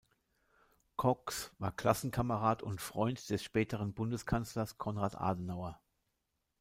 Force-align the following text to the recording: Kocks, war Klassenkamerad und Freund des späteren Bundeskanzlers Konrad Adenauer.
Kocks, 0.95 1.51
war 1.59 1.71
Klassenkamerad 1.71 2.63
und 2.63 2.81
Freund 2.81 3.29
des 3.29 3.43
späteren 3.43 3.93
Bundeskanzlers 3.93 4.79
Konrad 4.79 5.15
Adenauer. 5.15 5.79